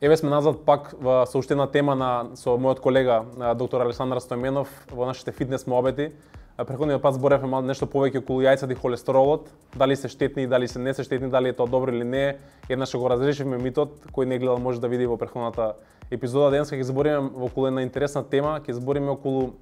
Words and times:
Еве 0.00 0.16
сме 0.16 0.28
назад 0.28 0.58
пак 0.66 0.90
во 1.00 1.22
соуштена 1.24 1.64
тема 1.72 1.94
на 1.96 2.36
со 2.36 2.52
мојот 2.60 2.82
колега 2.84 3.22
доктор 3.56 3.80
Александар 3.80 4.18
Стојменов 4.20 4.68
во 4.92 5.06
нашите 5.08 5.32
фитнес 5.32 5.64
мобети. 5.66 6.10
Преходниот 6.58 7.00
пат 7.00 7.14
зборевме 7.16 7.48
мал 7.48 7.62
нешто 7.64 7.86
повеќе 7.88 8.20
околу 8.20 8.44
јајцата 8.44 8.72
и 8.72 8.76
холестеролот, 8.76 9.48
дали 9.72 9.96
се 9.96 10.08
штетни, 10.12 10.44
дали 10.46 10.68
се 10.68 10.78
не 10.78 10.92
се 10.92 11.02
штетни, 11.02 11.30
дали 11.32 11.48
е 11.48 11.52
тоа 11.56 11.66
добро 11.66 11.92
или 11.92 12.04
не. 12.04 12.36
Еднаш 12.68 12.92
го 12.92 13.08
разрешивме 13.08 13.56
митот, 13.56 13.96
кој 14.12 14.28
не 14.28 14.38
гледал 14.38 14.58
може 14.60 14.80
да 14.84 14.88
види 14.88 15.06
во 15.06 15.16
преходната 15.16 15.72
епизода. 16.10 16.50
Денеска 16.52 16.76
ќе 16.76 16.92
збориме 16.92 17.32
околу 17.48 17.66
една 17.66 17.80
интересна 17.80 18.20
тема, 18.20 18.60
ќе 18.60 18.76
збориме 18.76 19.14
околу 19.16 19.54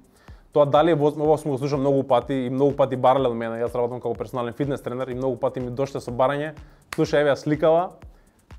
тоа 0.51 0.65
дали 0.65 0.91
е 0.91 0.99
возможно, 0.99 1.31
ова 1.31 1.37
сум 1.37 1.51
го 1.51 1.57
слушам 1.57 1.79
многу 1.79 2.03
пати 2.03 2.33
и 2.33 2.49
многу 2.49 2.75
пати 2.75 2.99
барале 2.99 3.31
од 3.31 3.39
мене, 3.39 3.63
јас 3.63 3.71
работам 3.71 4.03
како 4.03 4.19
персонален 4.19 4.53
фитнес 4.53 4.83
тренер 4.83 5.07
и 5.07 5.15
многу 5.15 5.39
пати 5.39 5.63
ми 5.63 5.71
дошле 5.71 6.03
со 6.03 6.11
барање, 6.11 6.55
слушај 6.95 7.23
еве 7.23 7.31
ја 7.31 7.39
сликава, 7.39 7.91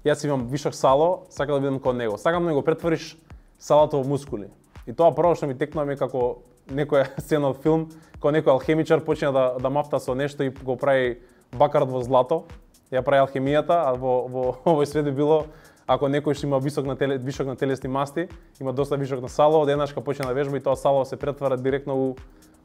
јас 0.06 0.24
имам 0.24 0.46
вишок 0.46 0.74
сало, 0.74 1.26
сакам 1.30 1.56
да 1.56 1.60
бидам 1.60 1.80
кон 1.80 1.96
него. 1.96 2.18
Сакам 2.18 2.46
да 2.46 2.54
го 2.54 2.62
претвориш 2.62 3.16
салато 3.58 3.98
во 3.98 4.08
мускули. 4.08 4.48
И 4.86 4.92
тоа 4.92 5.10
прво 5.14 5.34
што 5.34 5.46
ми 5.50 5.58
текнува 5.58 5.86
ми 5.86 5.96
како 5.96 6.42
некоја 6.70 7.10
сцена 7.24 7.50
од 7.50 7.62
филм, 7.62 7.88
кога 8.20 8.36
некој 8.38 8.54
алхемичар 8.54 9.04
почина 9.04 9.32
да 9.32 9.46
да 9.60 9.70
мафта 9.70 10.00
со 10.00 10.14
нешто 10.14 10.44
и 10.44 10.50
го 10.50 10.76
прави 10.76 11.18
бакарот 11.52 11.90
во 11.90 12.02
злато. 12.02 12.44
Ја 12.92 13.02
прави 13.02 13.26
алхемијата, 13.26 13.82
а 13.90 13.94
во 13.94 14.26
во 14.28 14.44
овој 14.72 14.86
свет 14.86 15.04
би 15.04 15.10
било 15.10 15.46
ако 15.86 16.08
некој 16.08 16.34
што 16.34 16.46
има 16.46 16.58
висок 16.58 16.86
на 16.86 16.96
теле, 16.96 17.18
висок 17.18 17.46
на 17.46 17.56
телесни 17.56 17.88
масти, 17.88 18.28
има 18.60 18.72
доста 18.72 18.96
висок 18.96 19.20
на 19.22 19.28
сало, 19.28 19.66
денашка 19.66 20.00
почне 20.00 20.26
да 20.26 20.34
вежба 20.34 20.56
и 20.56 20.60
тоа 20.60 20.76
сало 20.76 21.04
се 21.04 21.16
претвара 21.16 21.56
директно 21.56 21.94
у 21.94 22.16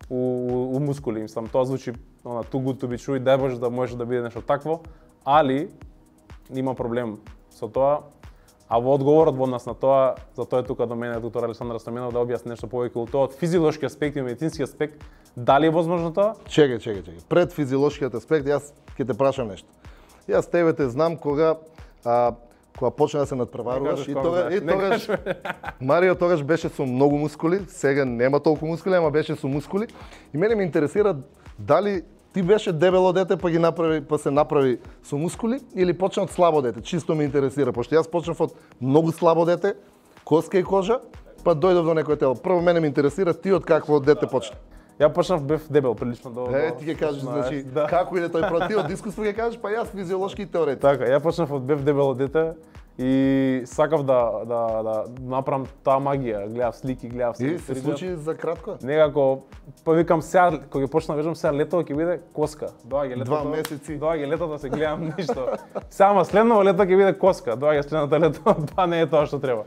у, 0.10 0.16
у, 0.16 0.76
у 0.76 0.80
мускули. 0.80 1.22
Мислам, 1.22 1.48
тоа 1.48 1.66
звучи 1.66 1.94
она 2.26 2.42
too 2.44 2.60
good 2.60 2.82
to 2.82 2.88
be 2.88 2.98
true 2.98 3.18
и 3.18 3.22
дај 3.22 3.38
Боже 3.38 3.60
да 3.60 3.70
може 3.70 3.98
да 3.98 4.06
биде 4.06 4.22
нешто 4.22 4.42
такво, 4.42 4.82
али 5.26 5.70
има 6.54 6.76
проблем 6.76 7.20
со 7.50 7.68
тоа. 7.68 8.04
А 8.68 8.80
во 8.80 8.96
одговорот 8.96 9.36
во 9.36 9.48
нас 9.48 9.66
на 9.66 9.74
тоа, 9.76 10.16
за 10.36 10.46
тоа 10.46 10.62
е 10.62 10.64
тука 10.64 10.88
до 10.88 10.96
мене 10.96 11.20
доктор 11.20 11.44
Александар 11.44 11.80
Стоменов 11.80 12.14
да 12.14 12.22
објасни 12.24 12.54
нешто 12.54 12.70
повеќе 12.72 12.96
од 12.96 13.12
тоа 13.12 13.28
од 13.28 13.34
физиолошки 13.36 13.86
аспект 13.86 14.16
и 14.16 14.22
медицински 14.22 14.64
аспект, 14.64 15.04
дали 15.36 15.68
е 15.68 15.74
возможно 15.76 16.14
тоа? 16.16 16.36
Чекај, 16.48 16.80
чекај, 16.80 17.04
чекај. 17.04 17.26
Пред 17.28 17.52
физиолошкиот 17.52 18.16
аспект 18.16 18.48
јас 18.48 18.72
ќе 18.96 19.08
те 19.08 19.18
прашам 19.18 19.52
нешто. 19.52 19.68
Јас 20.28 20.48
тебе 20.48 20.72
те 20.74 20.88
знам 20.88 21.18
кога 21.18 21.58
а, 22.06 22.36
кога 22.80 22.92
почна 22.92 23.20
да 23.20 23.26
се 23.26 23.36
надпреваруваш 23.36 24.08
и 24.08 24.14
тога 24.14 24.48
и 24.56 24.60
тогаш 24.68 25.10
Марио 25.82 26.16
тогаш 26.16 26.44
беше 26.44 26.70
со 26.70 26.86
многу 26.86 27.18
мускули, 27.18 27.60
сега 27.68 28.06
нема 28.06 28.40
толку 28.40 28.66
мускули, 28.66 28.96
ама 28.96 29.12
беше 29.12 29.36
со 29.36 29.48
мускули 29.48 29.88
и 30.34 30.38
мене 30.38 30.56
ме 30.56 30.64
интересира 30.64 31.18
дали 31.60 32.04
ти 32.34 32.44
беше 32.44 32.72
дебело 32.72 33.14
дете 33.14 33.38
па 33.38 33.50
ги 33.50 33.60
направи 33.60 34.02
па 34.02 34.18
се 34.18 34.32
направи 34.32 34.80
со 35.04 35.18
мускули 35.18 35.60
или 35.76 35.94
почна 35.94 36.24
од 36.24 36.32
слабо 36.32 36.62
дете? 36.62 36.82
Чисто 36.82 37.16
ме 37.16 37.28
интересира, 37.28 37.74
пошто 37.74 37.96
јас 37.96 38.10
почнав 38.10 38.42
од 38.42 38.56
многу 38.82 39.12
слабо 39.12 39.46
дете, 39.46 39.76
коска 40.24 40.60
и 40.60 40.64
кожа, 40.64 41.02
па 41.44 41.56
дојдов 41.56 41.84
до 41.84 41.96
некој 41.98 42.20
тело. 42.20 42.36
Прво 42.36 42.62
мене 42.62 42.80
ме 42.80 42.88
интересира 42.88 43.34
ти 43.34 43.52
од 43.52 43.66
какво 43.66 44.00
дете 44.00 44.28
почна. 44.28 44.56
Ја 45.00 45.10
почнав 45.10 45.44
бев 45.44 45.62
дебел 45.70 45.96
прилично 45.96 46.32
до 46.32 46.48
Е, 46.54 46.72
ти 46.80 46.86
ќе 46.86 46.98
кажеш 47.00 47.22
значи 47.22 47.64
да. 47.64 47.88
како 47.88 48.18
иде 48.18 48.30
тој 48.30 48.48
против 48.50 48.78
од 48.84 48.92
искуство 48.92 49.24
ќе 49.24 49.34
кажеш, 49.36 49.60
па 49.62 49.72
јас 49.74 49.90
физиолошки 49.92 50.44
и 50.44 50.46
теоретски. 50.46 50.82
Така, 50.82 51.10
ја 51.10 51.20
почнав 51.20 51.52
од 51.52 51.64
бев 51.66 51.84
дебело 51.84 52.14
дете 52.14 52.54
и 52.98 53.62
сакав 53.66 54.04
да 54.04 54.32
да 54.46 54.84
да 54.84 54.96
направам 55.22 55.66
таа 55.84 56.00
магија, 56.00 56.48
гледав 56.48 56.76
слики, 56.76 57.10
гледав 57.10 57.40
И 57.40 57.58
се 57.60 57.76
случи 57.76 58.16
за 58.16 58.36
кратко? 58.36 58.76
Некако, 58.84 59.44
па 59.86 59.94
викам 59.94 60.22
сега, 60.22 60.60
кога 60.70 60.86
ќе 60.86 60.92
почна 60.92 61.16
да 61.16 61.22
вежам 61.22 61.36
сега 61.36 61.54
лето 61.54 61.82
ќе 61.82 61.96
биде 61.96 62.20
коска. 62.34 62.72
Доаѓа 62.86 63.22
летото. 63.22 63.32
Два 63.32 63.44
месеци. 63.44 64.00
Доаѓа 64.00 64.28
летото 64.28 64.58
се 64.58 64.70
гледам 64.70 65.14
ништо. 65.18 65.48
Ама 66.00 66.26
следново 66.26 66.64
лето 66.64 66.84
ќе 66.84 66.98
биде 66.98 67.14
коска. 67.14 67.56
Доаѓа 67.56 67.88
следното 67.88 68.20
лето, 68.20 68.56
па 68.76 68.88
не 68.88 69.02
е 69.02 69.08
тоа 69.08 69.26
што 69.26 69.40
треба. 69.40 69.64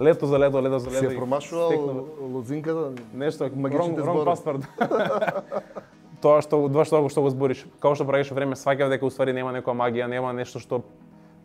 Лето 0.00 0.26
за 0.26 0.38
лето, 0.38 0.62
лето 0.62 0.78
за 0.78 0.90
лето. 0.90 1.10
Се 1.10 1.16
промашувал 1.16 1.68
стекнав 1.68 1.96
лозинката? 2.20 2.92
нешто 3.14 3.50
магичните 3.56 4.02
зборови. 4.02 4.24
паспорт. 4.24 4.60
тоа 6.22 6.40
што 6.40 6.62
што 6.84 7.08
што 7.10 7.22
го 7.22 7.30
збориш, 7.30 7.66
како 7.82 7.94
што 7.98 8.06
правиш 8.06 8.30
време 8.30 8.56
сваќав 8.56 8.88
дека 8.88 9.06
уствари 9.06 9.34
нема 9.34 9.52
некоја 9.52 9.74
магија, 9.74 10.06
нема 10.06 10.32
нешто 10.32 10.62
што 10.62 10.80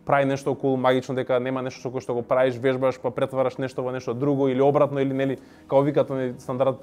прави 0.08 0.24
нешто 0.24 0.52
околу 0.56 0.76
магично 0.80 1.14
дека 1.14 1.36
нема 1.40 1.60
нешто 1.62 1.84
што 1.84 2.00
што 2.00 2.14
го 2.16 2.22
правиш, 2.24 2.56
вежбаш, 2.56 2.96
па 2.98 3.12
претвараш 3.12 3.58
нешто 3.60 3.84
во 3.84 3.92
нешто 3.92 4.14
друго 4.16 4.48
или 4.48 4.64
обратно 4.64 5.04
или 5.04 5.12
нели 5.12 5.36
како 5.68 5.82
викат 5.84 6.08
на 6.08 6.32
стандард 6.40 6.80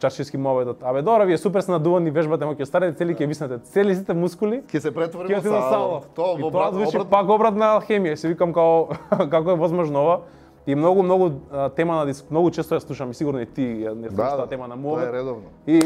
чаршиски 0.00 0.38
моведот. 0.38 0.78
Абе 0.82 1.02
добро, 1.02 1.26
вие 1.26 1.38
супер 1.38 1.60
сте 1.60 1.72
надувани, 1.72 2.10
вежбате, 2.10 2.46
ама 2.46 2.54
ќе 2.54 2.64
старите 2.64 2.96
цели 2.96 3.14
ќе 3.18 3.26
виснете. 3.26 3.58
Цели 3.74 3.94
сите 3.98 4.14
мускули 4.14 4.62
Ќе 4.70 4.80
се 4.86 4.92
претвори 4.94 5.34
во 5.34 5.42
сало. 5.42 6.02
Тоа 6.14 6.36
во 6.38 6.46
тоа 6.46 6.50
брат, 6.50 6.74
звучи 6.74 6.96
обрат. 6.96 7.10
пак 7.10 7.28
обратна 7.28 7.74
алхемија. 7.80 8.14
Се 8.14 8.28
викам 8.28 8.54
као 8.54 8.86
како 9.34 9.50
е 9.50 9.58
возможно 9.60 10.00
ова. 10.06 10.20
И 10.66 10.74
многу 10.74 11.02
многу 11.02 11.30
тема 11.76 11.96
на 11.96 12.06
диск, 12.06 12.30
многу 12.30 12.50
често 12.50 12.78
ја 12.78 12.80
слушам 12.86 13.10
и 13.10 13.14
сигурно 13.14 13.42
и 13.42 13.46
ти 13.46 13.66
ја 13.84 13.94
не 13.98 14.08
слушаш 14.08 14.30
Да, 14.30 14.36
таа 14.36 14.46
тема 14.46 14.68
на 14.68 14.76
тоа 14.76 14.82
мовет. 14.82 15.08
е 15.08 15.12
редовно. 15.12 15.48
И 15.66 15.80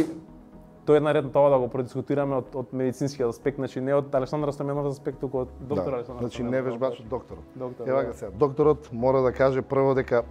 тоа 0.86 1.00
е 1.10 1.14
ред 1.14 1.32
тоа 1.32 1.50
да 1.50 1.58
го 1.58 1.68
продискутираме 1.68 2.36
од, 2.36 2.54
од 2.54 2.72
медицинскиот 2.72 3.34
аспект, 3.34 3.58
значи 3.58 3.80
не 3.80 3.94
од 3.94 4.14
Александра 4.14 4.52
Стоменов 4.52 4.86
аспект, 4.92 5.20
туку 5.20 5.44
од 5.44 5.52
доктор 5.60 5.90
да. 5.90 5.96
Александар 5.96 6.22
Значи 6.22 6.42
не 6.42 6.62
вежбач 6.62 7.00
од 7.00 7.08
докторот. 7.08 7.44
Доктор, 7.54 7.88
Ева 7.88 8.02
да. 8.04 8.14
сега, 8.14 8.30
докторот 8.30 8.88
мора 8.92 9.22
да 9.22 9.32
каже 9.32 9.62
прво 9.62 9.94
дека 9.94 10.24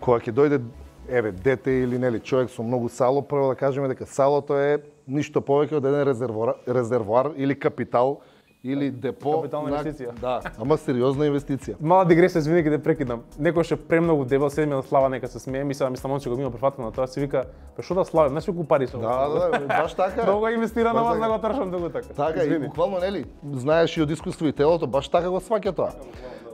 кога 0.00 0.20
ќе 0.20 0.32
дојде 0.32 0.62
еве 1.08 1.32
дете 1.32 1.72
или 1.82 1.98
нели 1.98 2.20
човек 2.20 2.50
со 2.50 2.62
многу 2.62 2.88
сало, 2.88 3.22
прво 3.22 3.48
да 3.48 3.54
кажеме 3.54 3.88
дека 3.88 4.06
салото 4.06 4.56
е 4.56 4.82
ништо 5.06 5.40
повеќе 5.40 5.80
од 5.80 5.84
еден 5.88 6.04
резервоар, 6.08 6.54
резервоар 6.66 7.32
или 7.36 7.56
капитал 7.58 8.20
или 8.64 8.90
депо 8.90 9.36
Капитална 9.38 9.70
инвестиција. 9.70 10.12
Да, 10.18 10.40
ама 10.58 10.76
сериозна 10.82 11.28
инвестиција. 11.28 11.76
Мала 11.80 12.06
дигресија, 12.08 12.42
извини 12.42 12.64
ќе 12.66 12.72
те 12.74 12.80
прекидам. 12.82 13.22
Некој 13.38 13.66
што 13.68 13.78
е 13.78 13.82
премногу 13.90 14.24
дебел, 14.26 14.50
седи 14.50 14.66
на 14.66 14.80
слава 14.82 15.08
нека 15.12 15.28
се 15.30 15.38
смее, 15.38 15.62
мисля, 15.64 15.90
мисля 15.90 16.10
момче 16.10 16.30
го 16.30 16.40
има 16.40 16.50
прифатено 16.50 16.88
на 16.88 16.92
тоа, 16.92 17.06
се 17.06 17.22
вика, 17.22 17.44
па 17.76 17.86
што 17.86 18.00
да 18.00 18.04
славам, 18.08 18.34
знаеш 18.34 18.50
колку 18.50 18.66
пари 18.66 18.90
со 18.90 18.98
Да, 18.98 19.28
да, 19.28 19.60
баш 19.66 19.94
така. 19.94 20.26
Многу 20.26 20.48
инвестира 20.48 20.92
на 20.92 21.02
вас 21.02 21.18
да 21.18 21.28
го 21.28 21.38
тршам 21.38 21.70
туку 21.70 21.88
така. 21.88 22.08
Така 22.08 22.42
и 22.42 22.46
Извини. 22.46 22.66
буквално 22.66 22.98
нели, 22.98 23.24
знаеш 23.52 23.96
и 23.96 24.02
од 24.02 24.10
искуство 24.10 24.46
и 24.46 24.52
телото 24.52 24.86
баш 24.86 25.08
така 25.08 25.30
го 25.30 25.38
сваќа 25.38 25.74
тоа. 25.74 25.92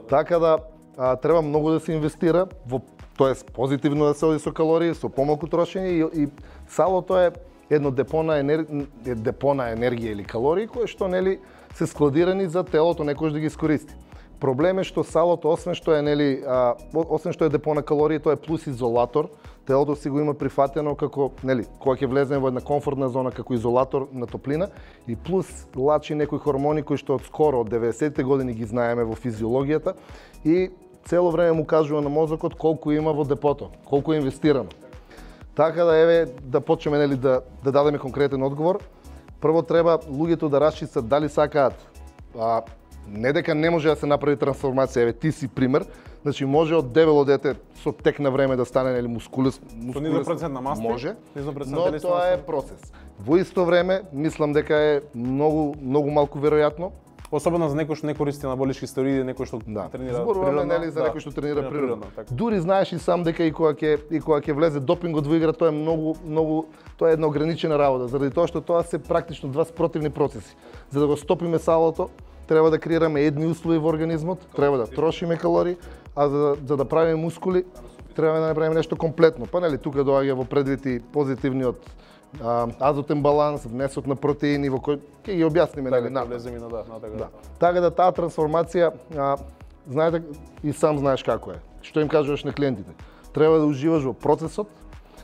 Така 0.09 0.39
да 0.39 0.57
а, 0.97 1.15
треба 1.15 1.41
многу 1.41 1.71
да 1.71 1.79
се 1.79 1.93
инвестира 1.93 2.45
во 2.67 2.81
тоест 3.17 3.51
позитивно 3.51 4.05
да 4.05 4.13
се 4.13 4.25
оди 4.25 4.39
со 4.39 4.53
калории, 4.53 4.93
со 4.93 5.09
помалку 5.09 5.47
трошење 5.47 5.89
и, 5.89 6.25
и 6.25 6.29
салото 6.69 7.17
е 7.17 7.31
едно 7.69 7.91
депо 7.91 8.23
на 8.23 8.39
енер... 8.39 8.65
депо 9.03 9.53
на 9.53 9.71
енергија 9.73 10.11
или 10.13 10.23
калории 10.23 10.67
кои 10.67 10.87
што 10.87 11.07
нели 11.07 11.39
се 11.75 11.87
складирани 11.87 12.47
за 12.47 12.63
телото 12.63 13.03
некој 13.03 13.33
да 13.33 13.39
ги 13.39 13.51
искористи. 13.51 13.95
Проблем 14.39 14.79
е 14.79 14.83
што 14.83 15.03
салото 15.03 15.49
освен 15.49 15.75
што 15.75 15.95
е 15.95 16.01
нели 16.03 16.43
а, 16.45 16.75
освен 16.93 17.33
што 17.33 17.45
е 17.45 17.49
депо 17.49 17.73
на 17.73 17.81
калории, 17.81 18.19
тоа 18.19 18.35
е 18.35 18.41
плюс 18.41 18.67
изолатор. 18.67 19.29
Телото 19.65 19.95
си 19.95 20.09
го 20.09 20.19
има 20.19 20.33
прифатено 20.33 20.95
како 20.95 21.31
нели 21.43 21.65
кога 21.79 21.95
ќе 21.97 22.09
влеземе 22.11 22.43
во 22.43 22.51
една 22.51 22.61
комфортна 22.61 23.09
зона 23.09 23.31
како 23.31 23.55
изолатор 23.55 24.09
на 24.13 24.27
топлина 24.27 24.69
и 25.07 25.15
плюс 25.15 25.47
лачи 25.75 26.15
некои 26.15 26.39
хормони 26.39 26.83
кои 26.83 26.97
што 27.01 27.15
од 27.17 27.25
скоро 27.25 27.63
од 27.63 27.71
90-те 27.73 28.23
години 28.23 28.53
ги 28.53 28.67
знаеме 28.69 29.07
во 29.07 29.15
физиологијата 29.15 29.95
и 30.45 30.69
цело 31.05 31.31
време 31.31 31.51
му 31.51 31.65
кажува 31.65 32.01
на 32.01 32.09
мозокот 32.09 32.55
колку 32.55 32.91
има 32.91 33.13
во 33.13 33.23
депото, 33.23 33.71
колку 33.85 34.13
е 34.13 34.17
инвестирано. 34.17 34.69
Така 35.55 35.83
да 35.83 35.97
еве 35.97 36.25
да 36.43 36.61
почнеме 36.61 36.97
нели 36.97 37.15
да 37.15 37.41
да 37.63 37.71
дадеме 37.71 37.97
конкретен 37.97 38.43
одговор. 38.43 38.79
Прво 39.41 39.61
треба 39.61 39.99
луѓето 40.09 40.49
да 40.49 40.61
расчистат 40.61 41.07
дали 41.07 41.29
сакаат 41.29 41.73
а, 42.39 42.61
не 43.07 43.33
дека 43.33 43.55
не 43.55 43.69
може 43.69 43.89
да 43.89 43.95
се 43.95 44.05
направи 44.05 44.37
трансформација, 44.37 45.01
еве 45.01 45.13
ти 45.13 45.31
си 45.31 45.47
пример, 45.47 45.85
значи 46.23 46.45
може 46.45 46.75
од 46.75 46.91
дебело 46.93 47.25
дете 47.25 47.55
со 47.83 47.91
тек 47.91 48.19
на 48.19 48.31
време 48.31 48.55
да 48.55 48.65
стане 48.65 48.91
нели 48.91 49.07
мускулес, 49.07 49.61
Со 49.93 50.01
низок 50.01 50.25
процент 50.25 50.53
на 50.53 50.61
масти, 50.61 50.87
Може, 50.87 51.15
но 51.67 51.91
тоа 51.99 52.33
е 52.33 52.41
процес. 52.41 52.91
Во 53.19 53.37
исто 53.37 53.65
време, 53.65 54.01
мислам 54.13 54.53
дека 54.53 54.75
е 54.75 55.01
многу 55.15 55.75
многу 55.81 56.09
малку 56.09 56.39
веројатно 56.39 56.91
Особено 57.35 57.67
за 57.69 57.75
некој 57.75 57.95
што 57.95 58.07
не 58.07 58.13
користи 58.15 58.45
анаболички 58.45 58.87
стероиди, 58.87 59.23
некој 59.23 59.45
што 59.45 59.59
Да. 59.67 59.89
тренира 59.89 60.23
Зборуваме 60.23 60.51
природно, 60.51 60.73
нели 60.73 60.91
за 60.91 60.99
да, 60.99 61.09
некој 61.09 61.19
што 61.19 61.31
тренира 61.31 61.69
природно. 61.69 62.05
така. 62.15 62.33
Дури 62.33 62.59
знаеш 62.59 62.93
и 62.93 62.99
сам 62.99 63.23
дека 63.23 63.43
и 63.43 63.51
кога 63.51 63.73
ќе 63.73 63.99
и 64.11 64.19
кога 64.19 64.39
ќе 64.39 64.53
влезе 64.53 64.79
допингот 64.79 65.27
во 65.27 65.35
игра, 65.35 65.51
тоа 65.51 65.67
е 65.67 65.71
многу 65.71 66.15
многу 66.25 66.65
тоа 66.97 67.09
е 67.09 67.13
една 67.13 67.27
ограничена 67.27 67.77
работа, 67.77 68.07
заради 68.07 68.31
тоа 68.31 68.47
што 68.47 68.61
тоа 68.61 68.83
се 68.83 68.97
практично 68.99 69.49
два 69.49 69.65
спротивни 69.65 70.09
процеси. 70.09 70.55
За 70.91 70.99
да 70.99 71.07
го 71.07 71.17
стопиме 71.17 71.59
салото, 71.59 72.09
треба 72.47 72.69
да 72.69 72.79
креираме 72.79 73.21
едни 73.21 73.47
услови 73.47 73.77
во 73.77 73.89
организмот, 73.89 74.39
треба 74.55 74.77
да 74.77 74.87
трошиме 74.87 75.37
калории, 75.37 75.75
а 76.15 76.29
за, 76.29 76.37
да- 76.37 76.55
за 76.65 76.77
да 76.77 76.85
правиме 76.85 77.15
мускули, 77.15 77.63
треба 78.15 78.39
да 78.39 78.47
направиме 78.47 78.75
нешто 78.75 78.95
комплетно. 78.95 79.45
Па 79.45 79.59
нели 79.59 79.77
тука 79.77 79.99
доаѓа 79.99 80.33
во 80.33 80.45
предвид 80.45 80.85
и 80.85 81.01
позитивниот 81.01 81.75
азотен 82.79 83.21
баланс, 83.21 83.65
внесот 83.65 84.07
на 84.07 84.15
протеини 84.15 84.69
во 84.69 84.79
кој 84.79 84.99
ќе 85.25 85.35
ги 85.35 85.45
објасниме 85.45 85.89
Така, 85.89 86.01
нели 86.01 86.13
натаму. 86.13 86.29
влеземе 86.29 86.59
на 86.59 86.69
да, 86.69 86.83
на 86.89 86.99
така. 86.99 87.15
Да. 87.17 87.29
Така 87.59 87.81
да 87.81 87.91
таа 87.91 88.11
трансформација, 88.11 88.91
а, 89.17 89.37
знаете 89.87 90.23
и 90.63 90.73
сам 90.73 90.97
знаеш 90.97 91.23
како 91.23 91.51
е. 91.51 91.59
Што 91.81 92.01
им 92.01 92.09
кажуваш 92.09 92.43
на 92.43 92.53
клиентите? 92.53 92.91
Треба 93.33 93.59
да 93.59 93.65
уживаш 93.65 94.03
во 94.03 94.13
процесот, 94.13 94.67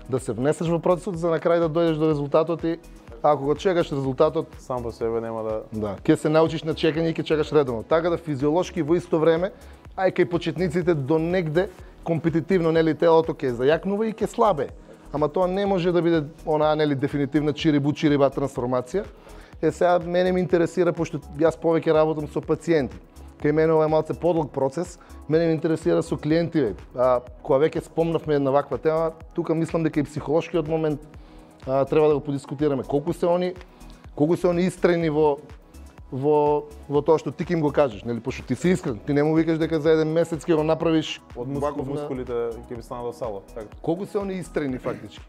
да 0.10 0.20
се 0.20 0.34
внесеш 0.34 0.68
во 0.68 0.80
процесот 0.80 1.18
за 1.18 1.30
на 1.30 1.40
крај 1.40 1.60
да 1.60 1.70
дојдеш 1.70 1.98
до 2.00 2.10
резултатот 2.10 2.64
и 2.64 2.78
ако 3.24 3.44
го 3.46 3.56
чекаш 3.56 3.92
резултатот, 3.92 4.48
Сам 4.60 4.84
по 4.84 4.92
себе 4.92 5.22
нема 5.22 5.44
да 5.44 5.62
да, 5.72 5.96
ќе 6.04 6.16
се 6.16 6.30
научиш 6.30 6.64
на 6.64 6.74
чекање 6.74 7.12
и 7.12 7.14
ќе 7.14 7.24
чекаш 7.24 7.52
редовно. 7.52 7.84
Така 7.84 8.10
да 8.10 8.18
физиолошки 8.18 8.82
во 8.82 8.96
исто 8.96 9.20
време 9.20 9.52
ај 9.98 10.14
кај 10.14 10.30
почетниците 10.30 10.94
до 10.94 11.20
негде 11.20 11.70
компетитивно 12.04 12.72
нели 12.72 12.96
телото 12.96 13.34
ќе 13.34 13.54
зајакнува 13.54 14.10
и 14.10 14.14
ќе 14.14 14.28
слабе. 14.28 14.70
Ама 15.14 15.28
тоа 15.30 15.48
не 15.48 15.66
може 15.66 15.92
да 15.92 16.02
биде 16.02 16.24
онаа 16.46 16.76
нели 16.76 16.96
дефинитивна 16.96 17.54
чирибу 17.54 17.94
чириба 17.94 18.30
трансформација. 18.30 19.06
Е 19.62 19.72
сега 19.72 20.00
мене 20.00 20.32
ме 20.32 20.40
интересира 20.40 20.94
пошто 20.94 21.20
јас 21.38 21.60
повеќе 21.60 21.94
работам 21.94 22.28
со 22.28 22.42
пациенти. 22.42 22.98
Кај 23.42 23.52
мене 23.52 23.74
ова 23.74 23.86
е 23.86 23.92
малце 23.92 24.14
подлог 24.14 24.52
процес, 24.52 25.00
мене 25.30 25.48
ме 25.48 25.54
интересира 25.54 26.04
со 26.04 26.18
клиентите. 26.18 26.76
А, 26.96 27.20
кога 27.44 27.60
веќе 27.66 27.84
спомнавме 27.84 28.40
на 28.40 28.52
ваква 28.52 28.78
тема, 28.78 29.12
тука 29.36 29.56
мислам 29.56 29.84
дека 29.84 30.00
и 30.00 30.04
психолошкиот 30.04 30.68
момент 30.68 31.02
а, 31.68 31.86
треба 31.86 32.08
да 32.08 32.14
го 32.16 32.22
подискутираме. 32.22 32.84
Колку 32.84 33.14
се 33.14 33.28
они 33.28 33.54
колку 34.16 34.38
се 34.38 34.48
они 34.48 34.66
истрени 34.68 35.10
во 35.10 35.38
во 36.12 36.68
во 36.90 37.02
тоа 37.02 37.20
што 37.20 37.32
ти 37.32 37.48
ќе 37.48 37.56
им 37.56 37.62
го 37.64 37.72
кажеш, 37.72 38.04
нели 38.04 38.20
пошто 38.20 38.44
ти 38.48 38.56
си 38.56 38.76
искрен, 38.76 39.00
ти 39.00 39.14
не 39.14 39.24
му 39.24 39.36
викаш 39.36 39.58
дека 39.58 39.80
за 39.80 39.96
еден 39.96 40.12
месец 40.12 40.44
ќе 40.44 40.60
го 40.60 40.64
направиш 40.64 41.22
од 41.36 41.48
мускул, 41.48 41.86
мускулите 41.88 42.52
ќе 42.68 42.76
ви 42.76 42.84
станат 42.84 43.08
до 43.08 43.14
сало. 43.14 43.44
Така. 43.56 43.72
Колку 43.82 44.06
се 44.06 44.20
они 44.20 44.40
истрени 44.40 44.78
фактички? 44.78 45.24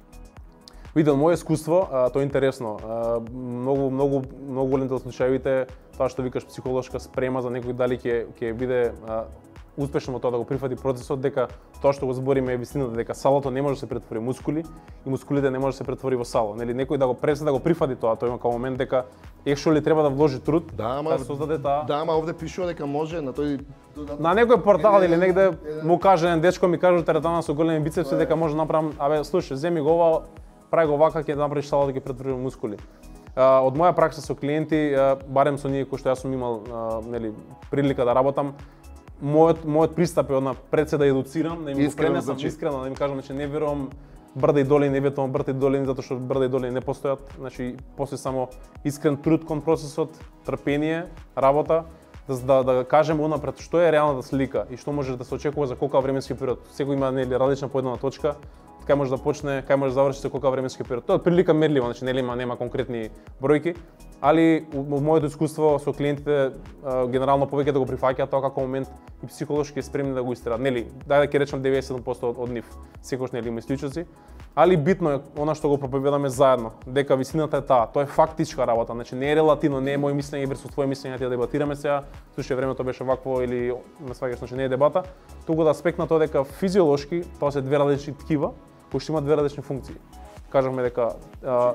Видел 0.94 1.16
моје 1.16 1.38
искуство, 1.38 1.88
а, 1.90 2.10
тоа 2.10 2.20
е 2.20 2.28
интересно. 2.28 2.76
А, 2.82 3.20
многу 3.32 3.90
многу 3.90 4.22
многу 4.48 4.68
голем 4.70 4.88
дел 4.88 4.98
случаевите 4.98 5.66
тоа 5.96 6.10
што 6.10 6.22
викаш 6.22 6.44
психолошка 6.44 7.00
спрема 7.00 7.42
за 7.42 7.48
некој 7.48 7.72
дали 7.72 7.96
ќе 7.96 8.26
ќе 8.36 8.52
биде 8.52 8.92
а, 9.06 9.24
успешно 9.76 10.18
тоа 10.20 10.30
да 10.30 10.38
го 10.38 10.44
прифати 10.44 10.76
процесот 10.76 11.20
дека 11.20 11.48
тоа 11.80 11.92
што 11.96 12.06
го 12.06 12.12
збориме 12.12 12.52
е 12.52 12.56
вистината 12.60 12.92
дека 12.92 13.14
салото 13.14 13.50
не 13.50 13.62
може 13.62 13.74
да 13.74 13.80
се 13.80 13.88
претвори 13.88 14.18
во 14.18 14.24
мускули 14.24 14.64
и 15.06 15.10
мускулите 15.10 15.50
не 15.50 15.58
може 15.58 15.74
да 15.74 15.78
се 15.78 15.84
претвори 15.84 16.16
во 16.16 16.24
сало. 16.24 16.54
Нели 16.54 16.76
некој 16.76 16.98
да 16.98 17.06
го 17.06 17.14
преса 17.14 17.44
да 17.44 17.52
го 17.52 17.60
прифати 17.60 17.96
тоа, 17.96 18.16
тој 18.16 18.28
има 18.28 18.38
као 18.38 18.52
момент 18.52 18.78
дека 18.78 19.04
екшо 19.46 19.72
ли 19.72 19.82
треба 19.82 20.02
да 20.02 20.10
вложи 20.10 20.40
труд 20.40 20.72
да, 20.76 20.98
ама, 21.00 21.16
да 21.18 21.24
создаде 21.24 21.58
таа. 21.58 21.84
Да, 21.88 22.02
ама 22.04 22.12
овде 22.12 22.32
пишува 22.32 22.68
дека 22.68 22.86
може 22.86 23.20
на 23.20 23.32
тој 23.32 23.64
на 24.20 24.34
некој 24.36 24.62
портал 24.62 25.02
или 25.02 25.16
негде 25.16 25.52
му 25.82 25.98
каже 25.98 26.28
еден 26.28 26.40
дечко 26.40 26.68
ми 26.68 26.78
каже 26.78 27.04
теретана 27.04 27.42
со 27.42 27.54
големи 27.54 27.80
бицепси 27.80 28.16
дека 28.16 28.36
може 28.36 28.54
да 28.54 28.64
направам, 28.64 28.92
абе 28.98 29.24
слушај, 29.24 29.54
земи 29.54 29.80
го 29.80 29.96
ова, 29.96 30.22
прави 30.70 30.88
го 30.88 30.96
вака 30.96 31.24
ќе 31.24 31.36
направиш 31.36 31.68
салото 31.72 31.96
ќе 31.96 32.04
претвори 32.04 32.32
во 32.32 32.38
мускули. 32.38 32.76
Од 33.36 33.76
моја 33.80 33.96
пракса 33.96 34.20
со 34.20 34.34
клиенти, 34.36 34.92
барем 35.28 35.56
со 35.56 35.68
ние 35.68 35.88
кои 35.88 35.96
што 35.96 36.12
јас 36.12 36.20
сум 36.20 36.32
имал 36.36 36.60
нели 37.08 37.32
прилика 37.70 38.04
да 38.04 38.12
работам, 38.14 38.52
мојот 39.22 39.62
мојот 39.64 39.94
пристап 39.94 40.30
е 40.30 40.34
одна 40.34 40.54
пред 40.70 40.90
се 40.90 40.98
да 40.98 41.06
едуцирам, 41.06 41.64
да 41.64 41.70
им 41.70 41.78
го 41.78 41.96
пренесам 41.96 42.34
значи... 42.34 42.46
искрено, 42.46 42.80
да 42.80 42.88
им 42.88 42.94
кажам 42.94 43.16
значи 43.16 43.32
не 43.32 43.46
верувам 43.46 43.90
брда 44.34 44.60
и 44.60 44.64
долини, 44.64 44.90
не 44.90 45.00
ветувам 45.00 45.32
брда 45.32 45.50
и 45.50 45.54
долини 45.54 45.86
затоа 45.86 46.02
што 46.02 46.16
брда 46.18 46.48
и 46.48 46.48
долини 46.48 46.74
не 46.74 46.82
постојат, 46.82 47.22
значи 47.38 47.76
после 47.96 48.16
само 48.16 48.48
искрен 48.84 49.16
труд 49.16 49.44
кон 49.44 49.62
процесот, 49.62 50.18
трпение, 50.44 51.06
работа, 51.36 51.84
да, 52.28 52.36
да, 52.36 52.62
да 52.62 52.84
кажеме 52.84 53.22
унапред 53.22 53.60
што 53.60 53.80
е 53.80 53.92
реалната 53.92 54.26
слика 54.26 54.66
и 54.70 54.76
што 54.76 54.92
може 54.92 55.16
да 55.16 55.24
се 55.24 55.34
очекува 55.34 55.66
за 55.66 55.76
колку 55.76 56.00
временски 56.00 56.34
период. 56.34 56.66
Секој 56.74 56.94
има 56.94 57.12
нели 57.12 57.38
различна 57.38 57.68
поеднана 57.68 57.98
точка, 57.98 58.36
кај 58.86 58.94
може 58.94 59.10
да 59.10 59.18
почне, 59.18 59.62
кај 59.68 59.76
може 59.76 59.94
да 59.94 60.00
заврши 60.00 60.20
со 60.20 60.30
колку 60.30 60.50
временски 60.50 60.84
период. 60.84 61.06
Тоа 61.06 61.16
е 61.16 61.22
прилика 61.22 61.54
мерливо, 61.54 61.86
значи 61.86 62.04
нели 62.04 62.20
има 62.20 62.36
нема 62.36 62.56
конкретни 62.56 63.10
бројки, 63.42 63.76
али 64.22 64.66
во 64.72 65.00
моето 65.00 65.26
искуство 65.26 65.78
со 65.82 65.92
клиентите 65.92 66.52
генерално 66.82 67.48
повеќе 67.50 67.72
да 67.74 67.80
го 67.82 67.86
прифаќаат 67.86 68.30
тоа 68.30 68.42
како 68.42 68.62
момент 68.62 68.88
и 69.22 69.26
психолошки 69.26 69.82
спремни 69.82 70.14
да 70.14 70.22
го 70.22 70.32
истерат. 70.32 70.60
Нели, 70.62 70.86
дај 71.06 71.26
да 71.26 71.26
ќе 71.26 71.42
речам 71.42 71.62
97% 71.62 72.28
од, 72.30 72.38
од 72.38 72.50
нив. 72.50 72.68
Секогаш 73.02 73.32
нели 73.34 73.48
има 73.50 73.58
исклучоци, 73.58 74.06
али 74.54 74.76
битно 74.76 75.10
е 75.10 75.20
она 75.38 75.54
што 75.58 75.68
го 75.68 75.78
проповедаме 75.78 76.28
заедно, 76.28 76.72
дека 76.86 77.16
висината 77.16 77.58
е 77.58 77.66
таа, 77.66 77.88
тоа 77.90 78.06
е 78.06 78.06
фактичка 78.06 78.66
работа, 78.66 78.92
значи 78.92 79.14
не 79.18 79.32
е 79.32 79.36
релативно, 79.36 79.80
не 79.80 79.94
е 79.96 79.98
мој 79.98 80.14
мислење 80.14 80.46
версус 80.46 80.70
твое 80.70 80.86
мислење, 80.86 81.18
ти 81.18 81.24
да 81.24 81.30
дебатираме 81.32 81.76
сега, 81.76 82.02
слушај 82.36 82.56
времето 82.60 82.84
беше 82.84 83.04
вакво 83.04 83.40
или 83.42 83.72
ме 84.00 84.14
сваќаш, 84.14 84.38
значи 84.38 84.54
не 84.54 84.64
е 84.64 84.68
дебата, 84.68 85.02
туку 85.46 85.64
да 85.64 85.70
аспект 85.74 85.98
на 85.98 86.06
тоа 86.06 86.22
дека 86.22 86.44
физиолошки 86.44 87.24
тоа 87.40 87.50
се 87.50 87.62
две 87.62 87.78
различни 87.78 88.14
ткива 88.14 88.52
кои 88.92 89.00
што 89.00 89.16
имаат 89.16 89.24
две 89.24 89.36
различни 89.40 89.64
функции. 89.64 89.96
Кажавме 90.52 90.82
дека 90.82 91.16
а... 91.40 91.74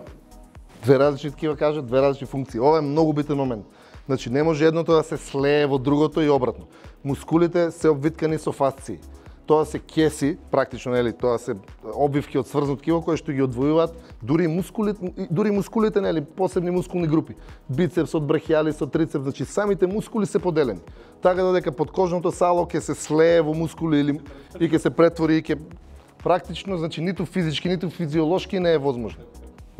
две 0.85 0.99
различни 0.99 1.31
такива 1.31 1.57
кажат, 1.57 1.85
две 1.85 2.01
различни 2.01 2.27
функции. 2.27 2.59
Ова 2.59 2.77
е 2.77 2.81
многу 2.81 3.13
битен 3.13 3.37
момент. 3.37 3.65
Значи 4.05 4.29
не 4.29 4.43
може 4.43 4.65
едното 4.65 4.93
да 4.93 5.03
се 5.03 5.17
слее 5.17 5.65
во 5.65 5.77
другото 5.77 6.21
и 6.21 6.29
обратно. 6.29 6.67
Мускулите 7.03 7.71
се 7.71 7.89
обвиткани 7.89 8.37
со 8.37 8.51
фасции. 8.51 8.99
Тоа 9.47 9.65
се 9.65 9.79
кеси, 9.79 10.37
практично 10.51 10.91
нели, 10.91 11.13
тоа 11.13 11.39
се 11.39 11.55
обвивки 11.95 12.35
од 12.37 12.49
сврзно 12.51 12.75
ткиво 12.75 12.99
кои 12.99 13.15
што 13.15 13.31
ги 13.31 13.39
одвојуваат 13.45 13.95
дури 14.19 14.47
мускулите, 14.51 14.99
дури 15.31 15.51
мускулите 15.55 16.03
нели, 16.03 16.19
посебни 16.19 16.71
мускулни 16.71 17.07
групи. 17.07 17.35
Бицепс 17.71 18.11
од 18.19 18.27
брахиалис, 18.27 18.81
од 18.83 18.91
трицепс, 18.91 19.23
значи 19.23 19.47
самите 19.47 19.87
мускули 19.87 20.27
се 20.27 20.39
поделени. 20.39 20.83
Така 21.23 21.47
додека 21.47 21.71
подкожното 21.71 22.31
сало 22.31 22.67
ќе 22.67 22.83
се 22.83 22.95
слее 22.95 23.39
во 23.39 23.55
мускули 23.55 24.03
или 24.03 24.19
и 24.59 24.67
ќе 24.67 24.83
се 24.83 24.91
претвори 24.91 25.39
и 25.39 25.43
ќе 25.43 25.55
практично, 26.23 26.77
значи 26.77 27.01
ниту 27.01 27.25
физички, 27.25 27.69
ниту 27.69 27.89
физиолошки 27.89 28.59
не 28.59 28.73
е 28.73 28.77
возможно. 28.77 29.23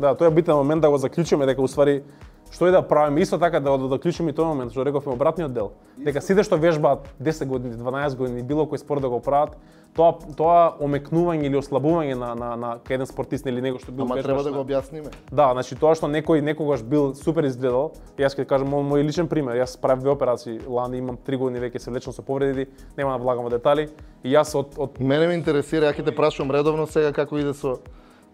Да, 0.00 0.14
тоа 0.14 0.26
е 0.26 0.30
битен 0.30 0.54
момент 0.54 0.82
да 0.82 0.90
го 0.90 0.98
заклучиме 0.98 1.46
дека 1.46 1.62
уствари 1.62 2.02
што 2.50 2.68
и 2.68 2.72
да 2.72 2.82
правиме, 2.82 3.20
исто 3.20 3.38
така 3.38 3.60
да 3.60 3.76
да 3.78 3.88
заклучиме 3.88 4.32
и 4.32 4.34
тој 4.34 4.48
момент 4.52 4.72
што 4.72 4.84
рековме 4.84 5.12
обратниот 5.12 5.52
дел. 5.52 5.72
Дека 5.96 6.20
сите 6.20 6.42
што 6.42 6.56
вежбаат 6.56 7.08
10 7.20 7.46
години, 7.46 7.74
12 7.74 8.16
години, 8.16 8.42
било 8.42 8.66
кој 8.66 8.78
спорт 8.78 9.02
да 9.02 9.08
го 9.08 9.20
прават, 9.20 9.56
тоа 9.96 10.14
тоа 10.36 10.76
омекнување 10.80 11.48
или 11.48 11.58
ослабување 11.58 12.14
на 12.18 12.34
на 12.34 12.56
на 12.56 12.70
кај 12.84 12.98
еден 12.98 13.06
спортист 13.06 13.46
или 13.46 13.60
него 13.60 13.78
што 13.78 13.92
бил 13.92 14.04
Ама 14.06 14.22
треба 14.22 14.42
да 14.42 14.52
го 14.52 14.62
објасниме. 14.64 15.12
Да, 15.30 15.52
значи 15.52 15.76
тоа 15.76 15.94
што 15.94 16.08
некој 16.08 16.40
некогаш 16.40 16.82
бил 16.82 17.14
супер 17.14 17.44
изгледал, 17.48 17.92
јас 18.18 18.36
ќе 18.38 18.46
кажам 18.46 18.72
мој, 18.72 18.86
мој 18.92 19.06
личен 19.06 19.28
пример, 19.28 19.56
јас 19.58 19.78
правев 19.80 20.02
две 20.02 20.10
операции, 20.10 20.60
лани 20.66 20.98
имам 20.98 21.18
3 21.26 21.36
години 21.36 21.64
веќе 21.66 21.78
се 21.78 21.90
лечам 21.90 22.12
со 22.12 22.22
повреди, 22.22 22.68
нема 22.96 23.16
да 23.16 23.22
влагам 23.22 23.44
во 23.44 23.50
детали 23.50 23.88
и 24.22 24.34
јас 24.34 24.54
од 24.58 24.78
од 24.78 25.00
Мене 25.00 25.28
ме 25.28 25.34
интересира, 25.34 25.90
ја 25.90 25.96
ќе 25.96 26.04
те 26.04 26.12
прашувам 26.14 26.52
редовно 26.52 26.86
сега 26.86 27.12
како 27.12 27.38
иде 27.38 27.54
со 27.54 27.78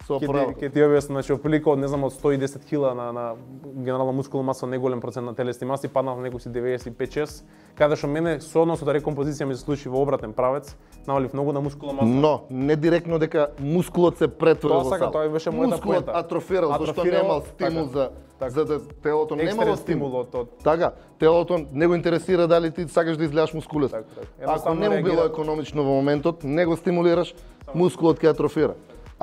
со 0.06 0.18
Ке 0.18 0.68
ти, 0.68 0.70
ти 0.70 0.80
објаснам, 0.84 1.20
значи 1.20 1.32
од 1.32 1.78
не 1.78 1.88
знам 1.88 2.04
од 2.04 2.12
110 2.12 2.64
кила 2.68 2.94
на 2.94 3.12
на 3.12 3.34
генерална 3.62 4.12
мускулна 4.12 4.46
маса, 4.46 4.66
неголем 4.66 5.00
процент 5.00 5.26
на 5.26 5.34
телесни 5.34 5.66
маси, 5.66 5.88
паднав 5.88 6.18
на 6.18 6.28
некој 6.28 6.42
си 6.42 6.48
95-6, 6.48 7.42
каде 7.74 7.96
што 7.96 8.06
мене 8.06 8.40
со 8.40 8.62
односот 8.62 8.88
рекомпозиција 8.88 9.44
ми 9.44 9.54
се 9.54 9.64
случи 9.64 9.88
во 9.88 10.02
обратен 10.02 10.32
правец, 10.32 10.76
намалив 11.06 11.32
многу 11.32 11.52
на 11.52 11.60
мускулна 11.60 12.02
маса. 12.02 12.06
Но 12.06 12.44
не 12.50 12.76
директно 12.76 13.18
дека 13.18 13.48
мускулот 13.58 14.18
се 14.18 14.28
претвори 14.28 14.74
во 14.74 14.84
сал. 14.84 15.10
Тоа 15.10 15.28
беше 15.28 15.50
мојата 15.50 15.76
Мускулот 15.76 16.08
атрофирал, 16.08 16.78
зашто 16.78 17.04
немал 17.04 17.42
стимул 17.42 17.86
така, 17.86 17.92
за 17.92 18.10
така, 18.38 18.50
за 18.50 18.64
да 18.64 18.80
телото 19.02 19.36
немало 19.36 19.76
стимул 19.76 20.16
од 20.20 20.34
од 20.34 20.48
Така, 20.64 20.92
телото 21.18 21.66
не 21.72 21.86
го 21.86 21.94
интересира 21.94 22.46
дали 22.46 22.70
ти 22.70 22.88
сакаш 22.88 23.16
да 23.16 23.24
изгледаш 23.24 23.54
мускулес. 23.54 23.90
Така, 23.90 24.04
така. 24.14 24.52
Ако 24.52 24.74
не 24.74 24.88
му 24.88 25.02
било 25.02 25.24
економично 25.24 25.84
во 25.84 25.94
моментот, 25.94 26.44
не 26.44 26.66
го 26.66 26.76
стимулираш, 26.76 27.34
мускулот 27.74 28.20
ќе 28.20 28.30
атрофира. 28.30 28.74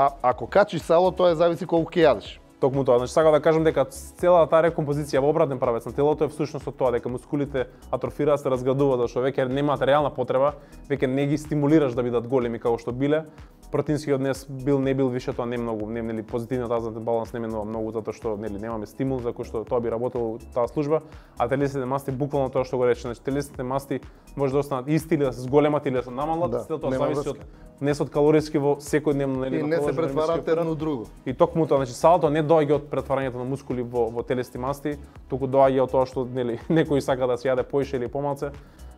А 0.01 0.09
ако 0.21 0.47
качиш 0.47 0.81
сало, 0.81 1.11
тоа 1.11 1.29
е 1.31 1.35
зависи 1.37 1.65
колку 1.69 1.93
ќе 1.93 2.07
јадеш. 2.07 2.29
Токму 2.61 2.83
тоа, 2.85 2.99
значи 2.99 3.13
сакам 3.13 3.31
да 3.33 3.41
кажам 3.41 3.63
дека 3.65 3.87
целата 3.89 4.45
таа 4.51 4.61
рекомпозиција 4.67 5.17
во 5.23 5.31
обратен 5.33 5.57
правец 5.57 5.87
на 5.89 5.95
телото 5.97 6.27
е 6.27 6.29
всушност 6.29 6.67
од 6.69 6.75
тоа 6.77 6.91
дека 6.93 7.09
мускулите 7.09 7.63
атрофираат, 7.89 8.43
се 8.43 8.51
разградуваат, 8.53 9.01
зашто 9.01 9.23
веќе 9.25 9.47
немаат 9.49 9.81
реална 9.81 10.11
потреба, 10.13 10.53
веќе 10.85 11.09
не 11.09 11.25
ги 11.25 11.39
стимулираш 11.41 11.97
да 11.97 12.05
бидат 12.05 12.27
големи 12.29 12.61
како 12.61 12.77
што 12.77 12.93
биле. 12.93 13.23
Протеинскиот 13.71 14.21
днес 14.21 14.45
бил 14.45 14.77
не 14.77 14.93
бил 14.93 15.09
више 15.09 15.33
тоа 15.33 15.47
не 15.49 15.57
многу, 15.57 15.87
не 15.89 16.03
нели 16.05 16.21
позитивниот 16.21 16.71
азотен 16.71 17.01
баланс 17.01 17.33
не 17.33 17.39
менува 17.39 17.63
многу 17.65 17.95
затоа 17.95 18.13
што 18.13 18.35
нели 18.37 18.61
немаме 18.61 18.85
стимул 18.85 19.23
за 19.25 19.33
кој 19.33 19.47
што 19.47 19.63
тоа 19.65 19.81
би 19.81 19.89
работело 19.89 20.37
таа 20.53 20.67
служба, 20.67 21.01
а 21.37 21.47
телесните 21.49 21.89
масти 21.89 22.11
буквално 22.11 22.53
тоа 22.53 22.67
што 22.67 22.77
го 22.77 22.85
рече, 22.85 23.07
значи 23.07 23.23
телесните 23.25 23.63
масти 23.63 24.01
може 24.35 24.53
да 24.53 24.59
останат 24.59 24.85
исти 24.87 25.15
или 25.15 25.23
да 25.23 25.33
се 25.33 25.41
зголемат 25.47 25.85
или 25.85 25.97
да 25.97 26.03
се 26.03 26.11
намалат, 26.11 26.51
да, 26.51 26.65
тоа 26.67 26.91
зависи 26.91 27.29
од 27.29 27.41
внесот 27.81 28.11
калориски 28.13 28.59
во 28.61 28.75
секојдневно 28.77 29.41
нели 29.41 29.59
и 29.59 29.63
не 29.65 29.79
се 29.81 29.95
претвараат 29.95 30.47
едно 30.47 30.75
друго. 30.75 31.07
И 31.25 31.33
токму 31.33 31.65
тоа, 31.65 31.81
значи 31.81 31.97
салото 31.97 32.29
не 32.29 32.43
доаѓа 32.51 32.79
од 32.79 32.89
претварањето 32.91 33.39
на 33.41 33.47
мускули 33.47 33.83
во 33.83 34.09
во 34.11 34.23
телесни 34.27 34.59
масти, 34.61 34.97
туку 35.29 35.47
доаѓа 35.47 35.85
од 35.87 35.95
тоа 35.95 36.05
што 36.09 36.25
нели 36.25 36.59
некој 36.79 37.01
сака 37.01 37.29
да 37.31 37.39
се 37.39 37.49
јаде 37.51 37.63
поише 37.63 37.97
или 37.97 38.11
помалце. 38.11 38.51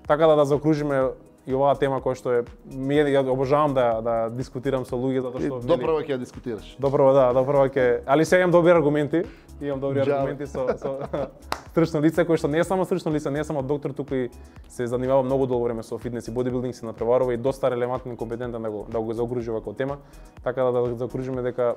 Така 0.08 0.28
да 0.28 0.36
да 0.36 0.46
заокружиме 0.46 1.14
и 1.46 1.54
оваа 1.54 1.76
тема 1.76 2.00
која 2.04 2.16
што 2.16 2.34
е 2.40 2.44
ми 2.72 2.96
ја 2.96 3.24
обожавам 3.28 3.74
да 3.76 3.88
да 4.02 4.16
дискутирам 4.32 4.86
со 4.88 4.96
луѓе 4.96 5.26
затоа 5.26 5.42
што 5.42 5.60
допрво 5.68 6.00
ќе 6.00 6.16
ја 6.16 6.20
дискутираш. 6.22 6.76
Допрво 6.80 7.12
да, 7.14 7.32
допрво 7.36 7.68
ќе, 7.68 8.04
али 8.08 8.26
сега 8.26 8.44
имам 8.44 8.56
добри 8.56 8.72
аргументи, 8.72 9.24
имам 9.62 9.80
добри 9.80 10.04
Джав. 10.04 10.20
аргументи 10.20 10.48
со 10.48 10.78
со 10.78 11.30
стручно 11.74 12.00
лице 12.00 12.24
кој 12.24 12.40
што 12.40 12.48
не 12.48 12.60
е 12.60 12.64
само 12.64 12.86
стручно 12.86 13.12
лице, 13.12 13.32
не 13.32 13.40
е 13.40 13.44
само 13.44 13.62
доктор, 13.62 13.92
туку 13.92 14.16
и 14.16 14.30
се 14.70 14.88
занимава 14.88 15.24
многу 15.24 15.48
долго 15.48 15.66
време 15.66 15.84
со 15.84 15.98
фитнес 15.98 16.28
и 16.28 16.32
бодибилдинг, 16.32 16.76
се 16.76 16.86
натпреварува 16.86 17.34
и 17.34 17.38
доста 17.38 17.72
релевантен 17.72 18.14
и 18.14 18.18
компетентен 18.18 18.62
да 18.62 18.72
го 18.72 18.88
да 18.90 19.02
го 19.02 19.14
заокружи 19.14 19.52
вака 19.52 19.74
тема. 19.74 19.98
Така 20.44 20.64
да 20.64 20.72
да 20.72 20.96
заокружиме 20.96 21.42
дека 21.42 21.76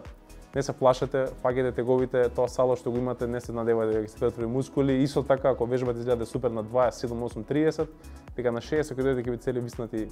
не 0.56 0.62
се 0.64 0.72
плашете, 0.72 1.26
фаќете 1.42 1.74
теговите, 1.76 2.22
тоа 2.32 2.48
сало 2.48 2.78
што 2.80 2.88
го 2.88 2.96
имате 2.96 3.26
не 3.28 3.36
да 3.36 3.44
се 3.44 3.52
надевате 3.52 3.92
дека 3.92 4.08
се 4.08 4.20
претвори 4.22 4.46
мускули. 4.48 5.02
Исто 5.04 5.22
така 5.22 5.52
ако 5.52 5.66
вежбате 5.66 6.00
изгледа 6.00 6.26
супер 6.26 6.50
на 6.50 6.64
27, 6.64 7.12
8, 7.12 7.44
30, 7.44 7.88
дека 8.36 8.52
на 8.52 8.64
60 8.64 8.96
кога 8.96 9.04
дојдете 9.04 9.26
ќе 9.26 9.30
ви 9.30 9.36
цели 9.36 9.60
виснати 9.60 10.08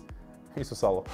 и 0.56 0.64
со 0.64 0.76
сало. 0.76 1.04